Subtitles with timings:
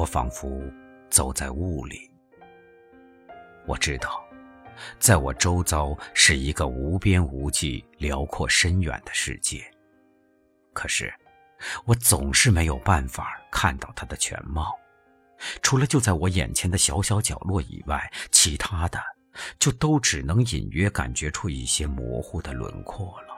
[0.00, 0.62] 我仿佛
[1.10, 2.10] 走在雾里。
[3.66, 4.24] 我知道，
[4.98, 9.62] 在我周遭是一个无边无际、辽阔深远的世界。
[10.72, 11.12] 可是，
[11.84, 14.74] 我总是没有办法看到它的全貌。
[15.60, 18.98] 除了就在我眼前的小小角落以外，其他的
[19.58, 23.34] 就都只能隐约感觉出一些模糊的轮廓了。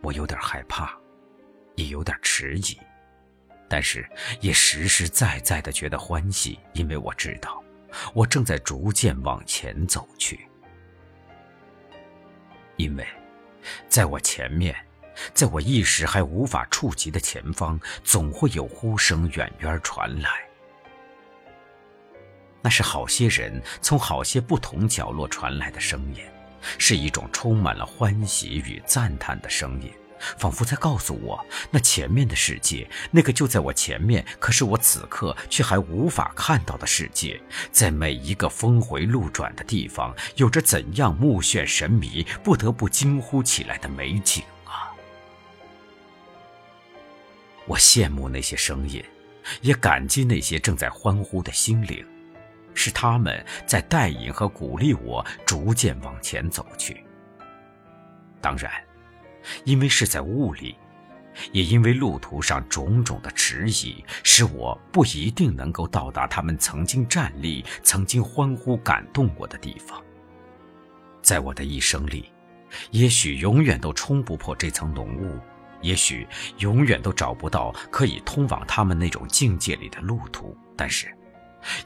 [0.00, 0.96] 我有点害怕，
[1.74, 2.78] 也有点迟疑。
[3.68, 4.08] 但是
[4.40, 7.62] 也实实在在的觉得欢喜，因为我知道，
[8.12, 10.46] 我正在逐渐往前走去。
[12.76, 13.06] 因为，
[13.88, 14.74] 在我前面，
[15.32, 20.30] 在我一时还无法触及的前方，总会有呼声远远传来。
[22.60, 26.22] 那是好些人从好些不同角落传来的声音，
[26.78, 29.92] 是一种充满了欢喜与赞叹的声音。
[30.38, 44.92] 仿佛在告诉我，那前面的世界，那个就在我前面，可是我此刻却还无法看到的世界，在每一个峰回路转的地方，有着怎样目眩神迷、不得不惊呼起来的美景啊！
[47.66, 49.04] 我羡慕那些声音，
[49.62, 52.04] 也感激那些正在欢呼的心灵，
[52.74, 57.04] 是他们在带引和鼓励我逐渐往前走去。
[58.40, 58.83] 当然。
[59.64, 60.76] 因为是在雾里，
[61.52, 70.02] 也因为路途上种种的迟疑，使我不一定能够到达他们曾经站立、曾经欢呼、感动过的地方。
[71.22, 72.30] 在我的一生里，
[72.90, 75.38] 也许永远都冲不破这层浓雾，
[75.80, 76.26] 也许
[76.58, 80.56] 永远都找不到可以通往他们那种境界里的路途。
[80.76, 81.06] 但是，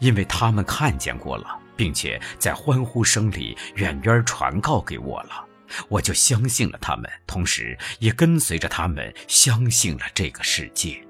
[0.00, 5.47] 因为他们看见过了，并且在欢呼声里远远传告给我了。
[5.88, 11.02] 我就相信了他们，同时也跟随着他们相信了这个世界。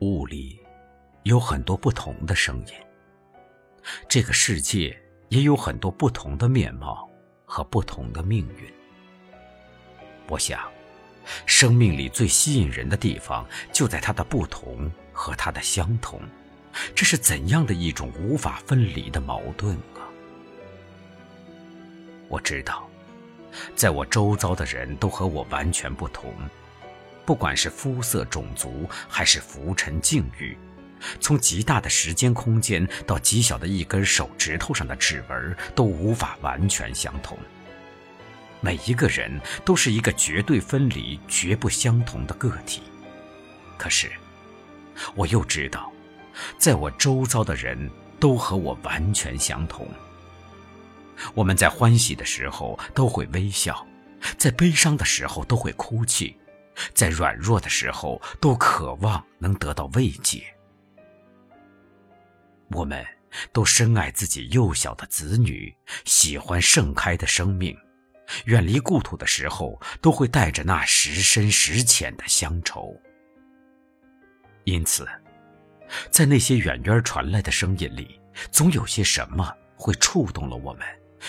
[0.00, 0.60] 雾里
[1.24, 2.74] 有很多不同的声音，
[4.08, 4.98] 这个世界
[5.28, 7.08] 也有很多不同的面貌
[7.44, 8.72] 和不同的命运。
[10.26, 10.70] 我想，
[11.44, 16.20] 生命里最吸引人的地方就在它的不同和它的相同。
[16.94, 20.06] 这是怎样的一种无法分离的矛盾啊！
[22.28, 22.88] 我知道，
[23.74, 26.32] 在我周遭的人都和我完全不同，
[27.26, 30.56] 不管是肤色、种族，还是浮沉境遇，
[31.20, 37.36] 从极大的时间空间到极小的一根手指头上的指纹，都无法完全相同。
[38.60, 42.82] 每一个人都是一个绝对分离、绝不相同的个体。
[43.76, 44.12] 可是，
[45.16, 45.90] 我又知道。
[46.58, 49.86] 在我周遭的人都和我完全相同。
[51.34, 53.86] 我们在欢喜的时候都会微笑，
[54.38, 56.34] 在悲伤的时候都会哭泣，
[56.94, 60.42] 在软弱的时候都渴望能得到慰藉。
[62.70, 63.04] 我们
[63.52, 65.74] 都深爱自己幼小的子女，
[66.04, 67.76] 喜欢盛开的生命，
[68.46, 72.96] 远离故土的时候都会带着那时深时浅的乡愁。
[74.64, 75.06] 因此。
[76.10, 78.20] 在那些远远传来的声音里，
[78.50, 80.86] 总有些什么会触动了我们，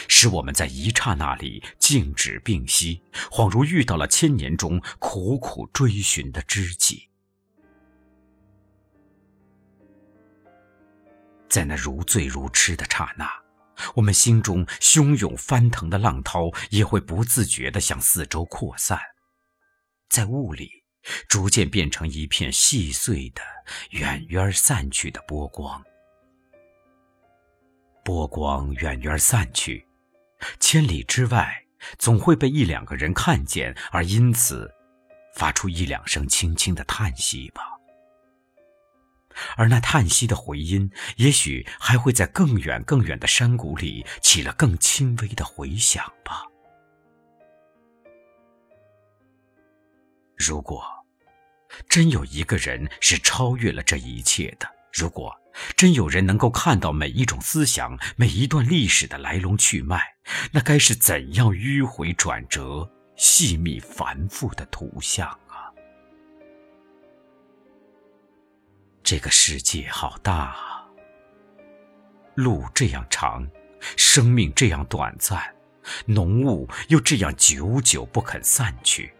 [0.07, 7.09] 使我们在一刹那里静止屏息，恍如遇到了千年中苦苦追寻的知己。
[11.49, 13.29] 在那如醉如痴的刹那，
[13.95, 18.97] 我们心中汹涌翻腾的浪涛也会不自觉地向四周扩散，
[20.07, 20.80] 在雾里。
[21.27, 23.41] 逐渐变成一片细碎的、
[23.91, 25.83] 远远散去的波光。
[28.03, 29.85] 波光远远散去，
[30.59, 31.63] 千里之外
[31.97, 34.71] 总会被一两个人看见，而因此
[35.35, 37.61] 发出一两声轻轻的叹息吧。
[39.55, 46.50] 而那叹息的回音，也许还会在更远更远的山谷里起了更轻微的回响吧。
[50.41, 50.83] 如果
[51.87, 55.33] 真有一个人是超越了这一切的，如果
[55.77, 60.01] 真有人能够看到每一种思想、每一段历史的来龙去脉，
[60.51, 65.69] 那该是怎样迂回转折、细密繁复的图像啊！
[69.03, 70.85] 这个世界好大啊，
[72.35, 73.47] 路这样长，
[73.95, 75.53] 生命这样短暂，
[76.05, 79.13] 浓雾又这样久久不肯散去，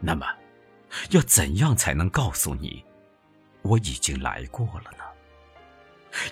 [0.00, 0.26] 那么。
[1.10, 2.84] 要怎样才能告诉你，
[3.62, 5.04] 我已经来过了呢？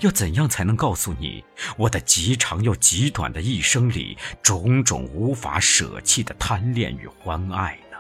[0.01, 1.43] 要怎样才能告诉你，
[1.79, 7.97] 我的极长又极短的一生里，种种无法舍弃的贪恋与欢爱呢？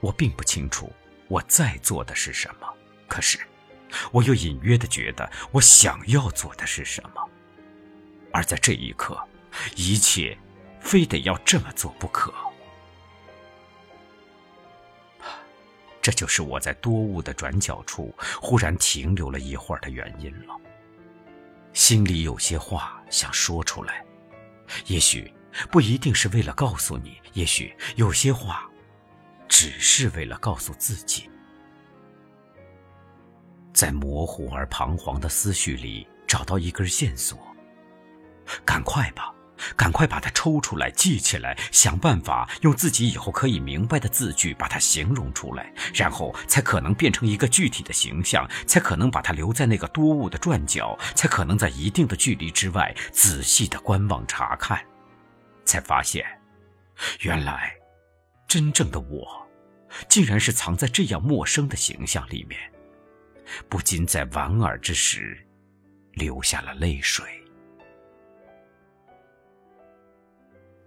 [0.00, 0.90] 我并不清楚
[1.28, 2.66] 我在做的是什么，
[3.06, 3.38] 可是
[4.12, 7.28] 我又隐约的觉得我想要做的是什么，
[8.32, 9.22] 而在这一刻，
[9.76, 10.36] 一切
[10.80, 12.32] 非得要这么做不可。
[16.04, 20.54] 这就是我在多雾的转角处忽然停留了一会儿的原因了。
[21.72, 24.04] 心里有些话想说出来，
[24.84, 25.32] 也许
[25.70, 28.68] 不一定是为了告诉你，也许有些话。
[29.48, 31.30] 只是为了告诉自己，
[33.72, 37.38] 在模糊而彷徨的思绪里找到一根线索。
[38.64, 39.32] 赶快吧，
[39.76, 54.84] 赶快把它抽出来，记起来，想办法用自己以后可以明白的字句把它形容出来，然后才可能变成一个具体的形象，才可能把它留在那个多雾的转角，才可能在一定的距离之外仔细的观望查看，
[55.64, 56.24] 才发现，
[57.20, 57.74] 原来。
[58.46, 59.48] 真正的我，
[60.08, 62.60] 竟然是藏在这样陌生的形象里面，
[63.68, 65.44] 不禁在莞尔之时，
[66.12, 67.26] 流下了泪水，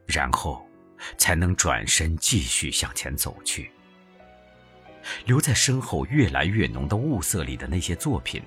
[0.07, 0.67] 然后
[1.17, 3.69] 才能转身继续向前走去。
[5.25, 8.41] 留在身后越来越浓的雾色里的那些作品，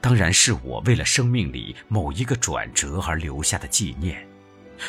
[0.00, 4.26] 当然是我为了生命里某一个转折而留下的纪念，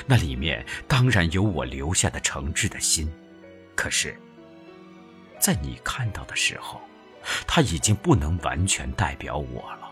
[0.06, 3.12] 那里面当然有我留下的诚挚的心。
[3.75, 4.16] 可是，
[5.39, 6.80] 在你看到的时候，
[7.45, 9.92] 它已经不能完全代表我了，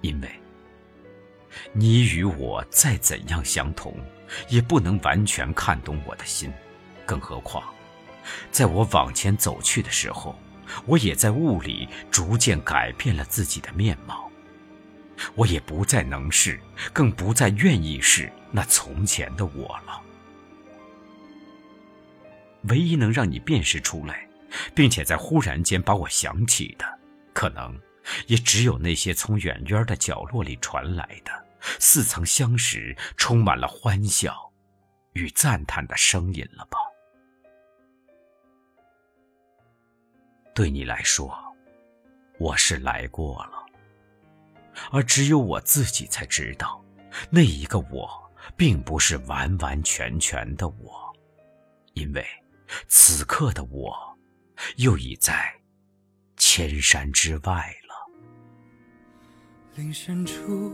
[0.00, 0.30] 因为，
[1.72, 3.94] 你与我再怎样相同，
[4.48, 6.52] 也不能完全看懂我的心。
[7.04, 7.64] 更何况，
[8.50, 10.38] 在我往前走去的时候，
[10.86, 14.30] 我也在雾里逐渐改变了自己的面貌。
[15.34, 16.58] 我也不再能是，
[16.92, 20.00] 更不再愿意是那从前的我了。
[22.64, 24.26] 唯一能让你辨识出来，
[24.74, 26.86] 并且在忽然间把我想起的，
[27.34, 27.78] 可能
[28.26, 31.46] 也只有那些从远远的角落里传来的、
[31.78, 34.52] 似曾相识、充满了欢笑
[35.12, 36.78] 与赞叹的声音了吧？
[40.54, 41.36] 对你来说，
[42.38, 43.66] 我是来过了，
[44.92, 46.84] 而只有我自己才知道，
[47.30, 51.12] 那一个我，并不是完完全全的我，
[51.94, 52.26] 因为。
[52.86, 54.16] 此刻的我，
[54.76, 55.52] 又已在
[56.36, 57.74] 千山之外。
[59.80, 60.70] 林深处，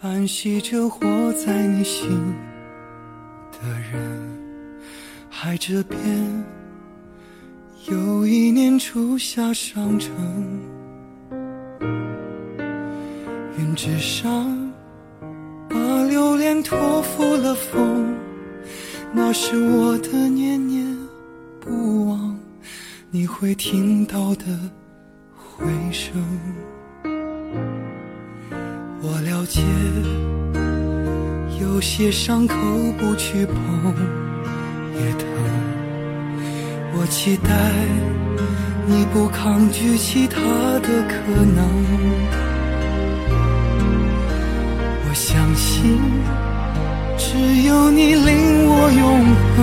[0.00, 2.08] 安息着活在你心
[3.52, 4.00] 的人。
[5.28, 5.98] 海这边，
[7.90, 10.10] 有一年初夏上城。
[13.58, 14.72] 云之上，
[15.68, 18.16] 把留恋托付了风。
[19.12, 20.96] 那是我的念念
[21.60, 22.40] 不忘，
[23.10, 24.46] 你会听到的
[25.36, 26.10] 回声。
[29.02, 29.62] 我了解，
[31.58, 32.54] 有些伤口
[32.98, 33.54] 不去碰
[34.94, 35.26] 也疼。
[36.92, 37.48] 我期待
[38.86, 40.36] 你不抗拒其他
[40.80, 41.14] 的可
[41.56, 41.64] 能。
[45.08, 45.98] 我相信。
[47.16, 49.24] 只有你令我永
[49.56, 49.58] 恒，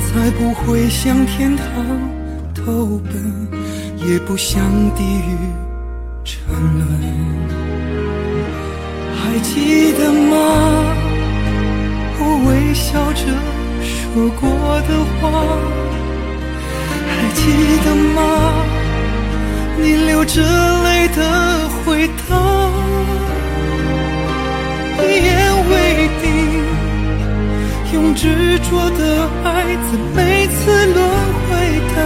[0.00, 1.64] 才不会向天堂
[2.54, 3.12] 投奔，
[3.98, 4.62] 也不向
[4.96, 5.36] 地狱
[6.24, 6.36] 沉
[6.78, 7.31] 沦。
[9.32, 10.36] 还记得吗？
[12.20, 13.24] 我微笑着
[13.80, 14.44] 说过
[14.82, 15.22] 的话，
[17.08, 17.40] 还记
[17.82, 18.20] 得吗？
[19.80, 20.42] 你流着
[20.84, 21.18] 泪的
[21.78, 22.36] 回答。
[25.00, 25.32] 一言
[25.70, 25.72] 为
[26.20, 26.24] 定，
[27.94, 29.00] 用执着的
[29.44, 30.60] 爱在每次
[30.92, 30.98] 轮
[31.48, 31.48] 回
[31.94, 31.96] 等，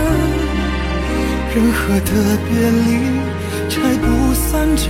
[1.57, 2.87] 任何的别离
[3.69, 4.87] 拆不散这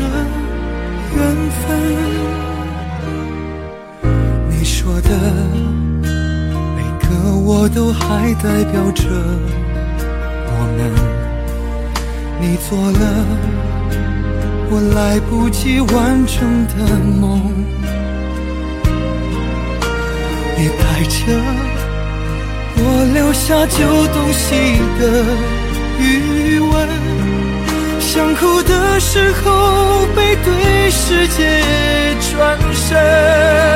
[1.16, 1.20] 缘
[1.50, 1.64] 分。
[4.50, 5.11] 你说的
[6.76, 9.02] 每个我都还代表着
[10.46, 10.78] 我们。
[12.38, 13.04] 你做了
[14.70, 16.75] 我来不及完成的
[17.18, 17.25] 梦。
[20.58, 21.16] 你带着
[22.78, 22.80] 我
[23.14, 23.78] 留下旧
[24.12, 24.44] 东西
[24.99, 25.02] 的
[25.99, 26.88] 余温，
[28.00, 30.06] 想哭的时候
[30.90, 33.75] 世界转身，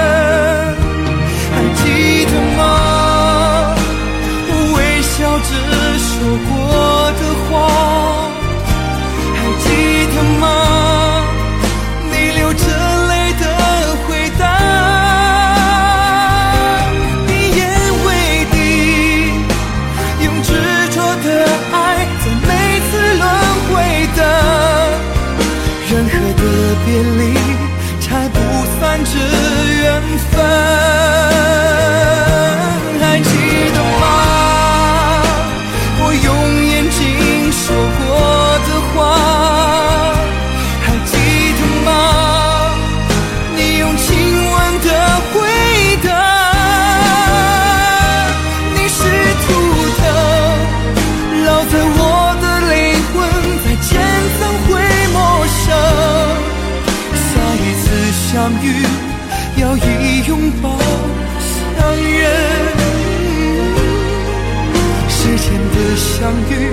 [66.30, 66.70] 相遇，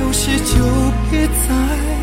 [0.00, 0.64] 都是久
[1.10, 1.93] 别再